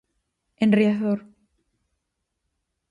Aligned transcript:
En 0.63 0.69
Riazor. 0.77 1.19